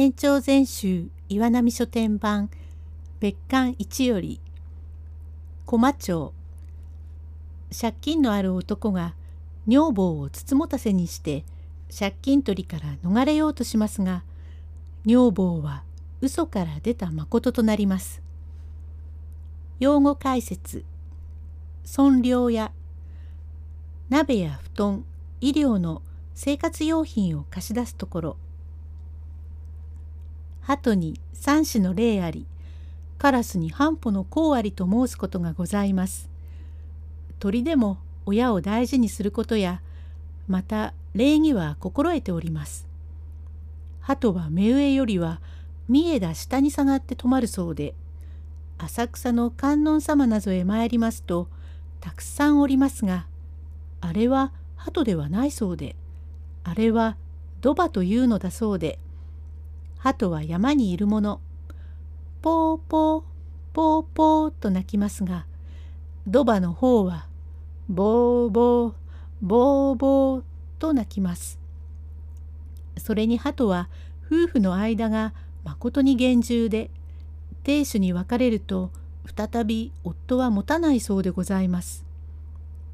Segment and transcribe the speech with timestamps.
[0.00, 2.50] 延長全集岩波書店版
[3.18, 4.40] 別館一より
[5.66, 6.32] 駒町。
[7.76, 9.16] 借金のある男が
[9.66, 11.44] 女房をつつもたせにして
[11.90, 14.22] 借金取りから逃れようとしますが
[15.04, 15.82] 女房は
[16.20, 18.22] 嘘から出た誠となります。
[19.80, 20.84] 用語解説。
[21.82, 22.70] 損料や
[24.10, 25.04] 鍋や布団
[25.40, 26.02] 医療の
[26.36, 28.36] 生活用品を貸し出すところ。
[30.68, 32.44] 鳩に三種の例あり
[33.16, 36.28] カラスに半歩の功ありと申すことがございます。
[37.38, 39.80] 鳥でも親を大事にすることや
[40.46, 42.86] また礼儀は心得ております。
[44.00, 45.40] 鳩は目上よりは
[45.88, 47.94] 三重田下に下がって止まるそうで
[48.76, 51.48] 浅草の観音様などへ参りますと
[52.02, 53.26] たくさんおりますが
[54.02, 55.96] あれは鳩ではないそうで
[56.62, 57.16] あれは
[57.62, 58.98] ドバというのだそうで
[59.98, 61.40] 鳩は山にいるもの
[62.40, 63.22] ポーポー
[63.72, 65.46] ポーポーと鳴きますが
[66.26, 67.26] ドバの方は
[67.88, 68.92] ボーボー
[69.40, 70.42] ボーボー
[70.78, 71.58] と鳴きます。
[72.96, 73.88] それに鳩は
[74.26, 75.32] 夫婦の間が
[75.64, 76.90] まことに厳重で
[77.62, 78.90] 亭主に別れると
[79.36, 82.04] 再び夫は持たないそうでございます。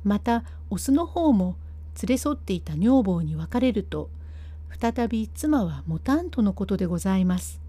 [0.05, 1.57] またオスの方も
[2.03, 4.11] 連れ添っていた女房に別れると
[4.81, 7.61] 再び妻は持たんとのことでございます。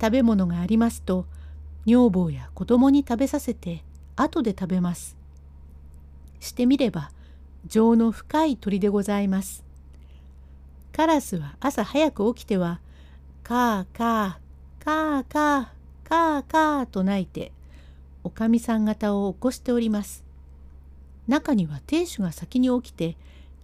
[0.00, 1.26] 食べ物がありますと
[1.86, 3.82] 女房や子供に食べさせて
[4.16, 5.16] 後で食べます。
[6.40, 7.10] してみれば
[7.66, 9.64] 情の深い鳥でございます。
[10.92, 12.80] カラスは朝早く起きては
[13.42, 15.66] カーカーカーカー
[16.04, 17.52] カーカーと鳴いて
[18.24, 20.24] おかみさん方を起こしております。
[21.28, 23.16] 中には亭主が先に起きて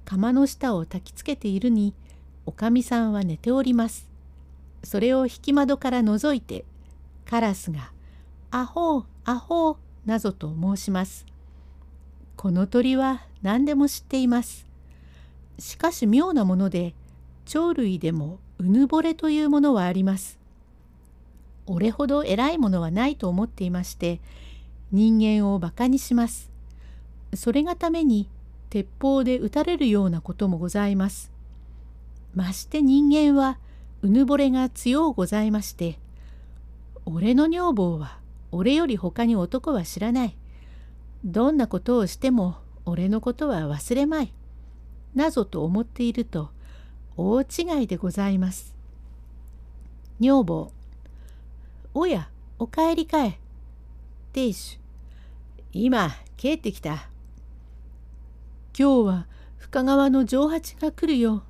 [0.04, 1.92] 釜の下を焚きつけているに
[2.48, 4.08] おかみさんは寝ております。
[4.82, 6.64] それを引き窓から覗いて
[7.26, 7.92] カラスが
[8.50, 9.76] 「アホーアホー」
[10.06, 11.26] なぞと申します。
[12.36, 14.66] この鳥は何でも知っています。
[15.58, 16.94] しかし妙なもので
[17.44, 20.38] 鳥類でもうぬぼれというものはあります。
[21.66, 24.22] 俺ほど偉いものはないと思っていまして
[24.90, 26.50] 人間を馬鹿にします。
[27.34, 28.26] それがために
[28.70, 31.36] 鉄砲で撃たれるようなこともございます。
[32.34, 33.58] まして人間は
[34.02, 35.98] うぬぼれが強うございまして、
[37.04, 38.18] 俺の女房は
[38.52, 40.36] 俺より他に男は知らない。
[41.24, 44.32] どんなことをしても俺のことは忘れまい。
[45.14, 46.50] なぞと思っていると
[47.16, 48.74] 大違いでございます。
[50.20, 50.72] 女房。
[51.94, 52.28] おや、
[52.58, 53.38] お帰りかえ。
[54.32, 54.78] 亭主。
[55.72, 57.08] 今、帰ってきた。
[58.78, 61.42] 今日は深川の上八が来るよ。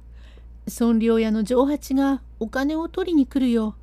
[0.68, 3.74] 尊領屋の上八がお金を取りに来るよ。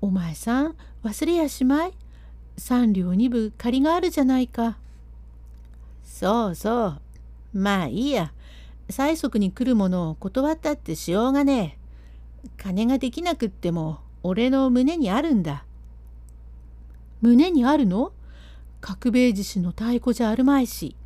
[0.00, 1.92] お前さん忘れやしまい。
[2.56, 4.78] 三両二分借りがあるじゃないか。
[6.04, 7.00] そうそう。
[7.52, 8.32] まあいいや。
[8.88, 11.78] 催促に来るものを断ったってしようがね
[12.44, 12.48] え。
[12.56, 15.64] 金ができなくっても俺の胸にあるんだ。
[17.20, 18.12] 胸にあるの？
[18.80, 20.96] 角兵衛獅子の太鼓じゃあるまいし。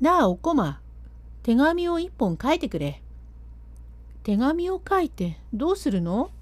[0.00, 0.80] なあおこま、
[1.42, 3.00] 手紙を一本書いてくれ。
[4.26, 6.32] 手紙を書いてどうするの？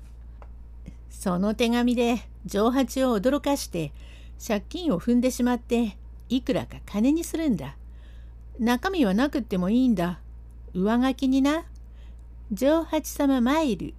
[1.10, 3.92] その手紙で上八を驚かして
[4.42, 5.98] 借金を踏んでしまって
[6.30, 7.76] いくらか金にするんだ。
[8.58, 10.18] 中身はなくってもいいんだ。
[10.72, 11.64] 上書きにな。
[12.50, 13.92] 上八様参る、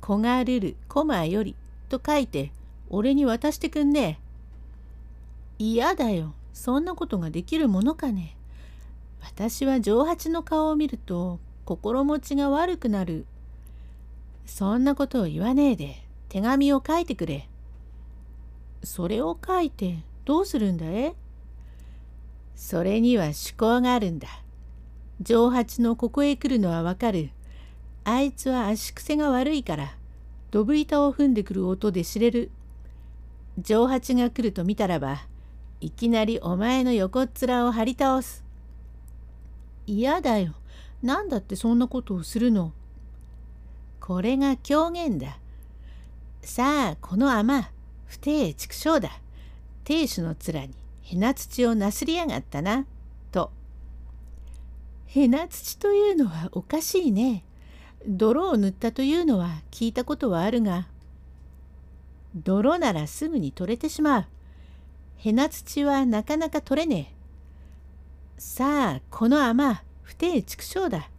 [0.00, 1.54] 小がるる、コマより
[1.88, 2.50] と書いて
[2.90, 4.18] 俺に渡してくんね。
[5.60, 6.34] 嫌だよ。
[6.52, 8.34] そんなことができるものかね。
[9.20, 13.26] 私は上八の顔を見ると心持ちが悪くなる。
[14.46, 17.46] そんなことを言わねえで手紙を書いてくれ。
[18.82, 21.14] それを書いてどうするんだえ？
[22.56, 24.28] それには趣向があるんだ。
[25.20, 27.28] 上八のここへ来るのはわかる。
[28.02, 29.94] あいつは足癖が悪いから、
[30.50, 32.50] ドブ板を踏んでくる音で知れる。
[33.58, 35.18] 上八が来ると見たらば、
[35.82, 38.42] いきなりお前の横っ面を張り倒す。
[39.86, 40.54] 嫌だよ。
[41.02, 42.72] 何だってそんなことをするの？
[44.00, 45.38] これが狂言だ。
[46.42, 47.70] さあ、この甘、
[48.06, 49.10] 不定畜生だ。
[49.84, 52.86] 亭主の面にへな土をなすりやがったな。
[53.32, 53.50] と。
[55.06, 57.44] へな土というのはおかしいね。
[58.06, 60.88] 泥を塗ったというのは聞いたことはあるが、
[62.34, 64.24] 泥ならすぐに取れてしまう。
[65.18, 68.40] へな土はなかなか取れねえ。
[68.40, 71.10] さあ、この甘、不定畜生だ。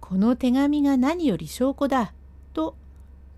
[0.00, 2.12] この手紙が何より証拠だ。
[2.52, 2.74] と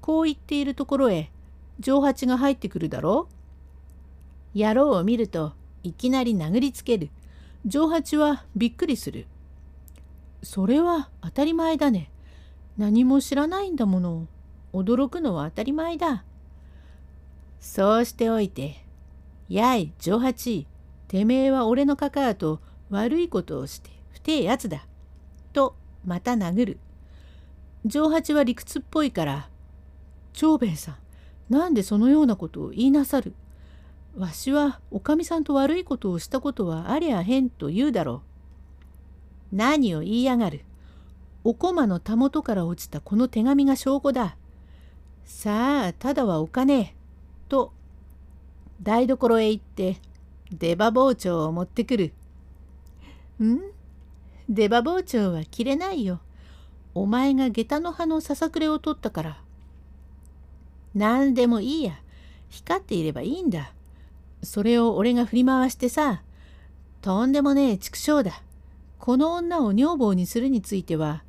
[0.00, 1.30] こう言っているところへ
[1.78, 3.28] 上八が入ってくるだろ
[4.54, 4.58] う。
[4.58, 5.52] 野郎を見ると
[5.82, 7.10] いきなり殴りつける。
[7.66, 9.26] 上八はびっくりする。
[10.42, 12.10] それは当たり前だね。
[12.78, 14.26] 何も知らないんだもの。
[14.72, 16.24] 驚くのは当たり前だ。
[17.60, 18.82] そうしておいて、
[19.50, 20.66] やい、上八、
[21.06, 24.86] てめえは俺のかかあと悪いことをして不定やつだ。
[25.52, 25.76] と、
[26.06, 26.78] また殴る。
[27.84, 29.50] 上八は理屈っぽいから、
[30.32, 30.96] 長兵衛さん、
[31.50, 33.34] なんでそのようなことを言いなさる。
[34.16, 38.22] わしはおかみさんと悪いことをしたことはありゃへんと言うだろ
[39.52, 39.56] う。
[39.56, 40.64] 何を言いやがる。
[41.44, 44.38] お駒のたもとから落ちたこの手紙が証拠だ。
[45.26, 46.96] さあ、ただはお金。
[47.50, 47.70] と、
[48.80, 50.00] 台所へ行って
[50.50, 52.14] 出刃包丁を持ってくる。
[53.44, 53.75] ん？
[54.48, 56.20] 出刃包丁は切れないよ。
[56.94, 59.40] お前が下駄の葉のささくれを取ったから。
[60.94, 62.00] 何でもいいや。
[62.48, 63.72] 光っていればいいんだ。
[64.42, 66.22] それを俺が振り回してさ、
[67.02, 68.42] とんでもねえ畜生だ。
[68.98, 71.22] この女を女房にするについては、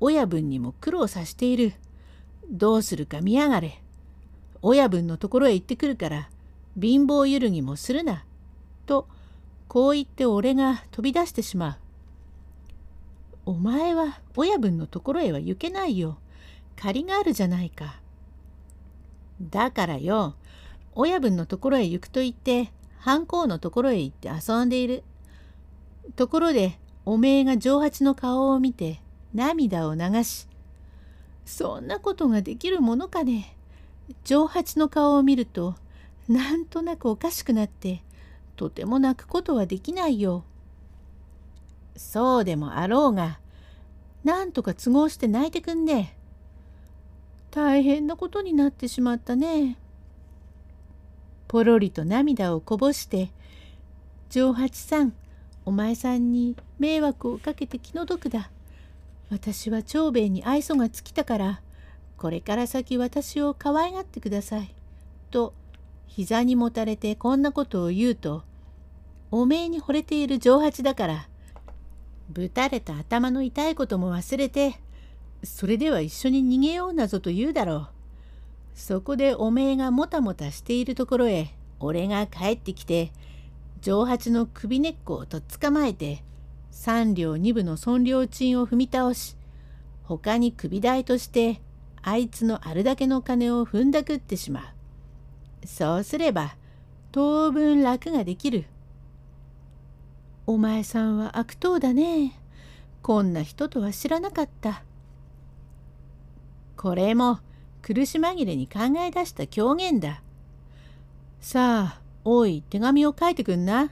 [0.00, 1.72] 親分にも苦労させている。
[2.50, 3.80] どうするか見やがれ。
[4.62, 6.28] 親分のところへ行ってくるから、
[6.80, 8.24] 貧乏揺るぎもするな。
[8.86, 9.08] と、
[9.68, 11.83] こう言って俺が飛び出してしまう。
[13.46, 16.18] お前は親分のところへは行けないよ。
[16.76, 18.00] 借りがあるじゃないか。
[19.40, 20.34] だからよ、
[20.94, 25.02] 親分のところへ行くと言って、藩校のところへ行って遊んでいる。
[26.16, 29.00] ところで、おめえが上八の顔を見て
[29.34, 30.46] 涙を流し、
[31.44, 33.56] そんなことができるものかね。
[34.24, 35.74] 上八の顔を見ると、
[36.28, 38.02] なんとなくおかしくなって、
[38.56, 40.44] とても泣くことはできないよ。
[41.96, 43.38] そうでもあろうが、
[44.24, 46.16] なんとか都合して泣いてくんね。
[47.50, 49.78] 大変なことになってしまったね。
[51.46, 53.30] ぽろりと涙をこぼして、
[54.28, 55.12] 上八さん、
[55.64, 58.50] お前さんに迷惑をかけて気の毒だ。
[59.30, 61.60] 私は長兵衛に愛想が尽きたから、
[62.16, 64.74] これから先私を可愛がってください。
[65.30, 65.54] と、
[66.06, 68.42] 膝にもたれてこんなことを言うと、
[69.30, 71.28] おめえに惚れている上八だから、
[72.28, 74.80] ぶたれた頭の痛いことも忘れて、
[75.42, 77.88] それでは一緒に逃げようなぞと言うだろう。
[78.74, 83.12] そこでおめえがもたもたしているところへ俺が帰ってきて
[83.80, 86.24] 上八の首根っこをとっ捕まえて
[86.72, 89.36] 三両二分の損料賃を踏み倒し
[90.02, 91.60] 他に首代として
[92.02, 94.60] あいつのあるだけの金を踏んだくってしま
[95.62, 95.66] う。
[95.66, 96.56] そうすれば
[97.12, 98.64] 当分楽ができる。
[100.46, 102.38] お前さんは悪党だね。
[103.02, 104.82] こんな人とは知らなかった。
[106.76, 107.40] これも
[107.80, 110.22] 苦し紛れに考え出した狂言だ。
[111.40, 113.90] さあ、おい、手紙を書いてくんな。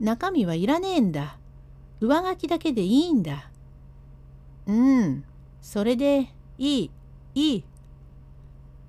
[0.00, 1.38] 中身はいらねえんだ。
[2.00, 3.50] 上書きだけでいいんだ。
[4.66, 5.24] うん、
[5.60, 6.90] それでいい、
[7.34, 7.64] いい。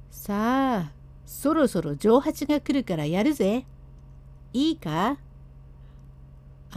[0.10, 0.92] さあ、
[1.26, 3.66] そろそろ上八が来るからやるぜ。
[4.54, 5.18] いいか？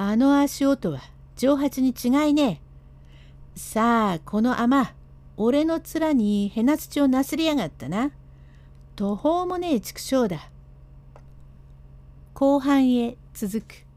[0.01, 1.01] あの足音は
[1.35, 2.61] 上八に違いね
[3.57, 3.59] え。
[3.59, 4.95] さあ、この雨、
[5.37, 8.13] 俺の面にへな土をなすりやがったな。
[8.95, 10.51] 途方もねえ畜生だ。
[12.33, 13.88] 後半へ続く。